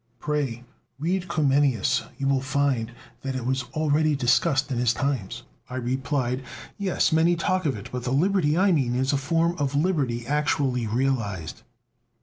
Pray 0.19 0.63
read 0.97 1.27
Comenius 1.27 2.01
you 2.17 2.27
will 2.27 2.41
find 2.41 2.91
that 3.21 3.35
it 3.35 3.45
was 3.45 3.65
already 3.75 4.15
discussed 4.15 4.71
in 4.71 4.79
his 4.79 4.95
times." 4.95 5.43
I 5.69 5.75
replied: 5.75 6.41
"Yes, 6.79 7.11
many 7.11 7.35
talk 7.35 7.67
of 7.67 7.75
it, 7.77 7.89
but 7.91 8.03
the 8.03 8.11
liberty 8.11 8.57
I 8.57 8.71
mean 8.71 8.95
is 8.95 9.13
a 9.13 9.17
form 9.17 9.55
of 9.59 9.75
liberty 9.75 10.25
actually 10.25 10.87
realized." 10.87 11.61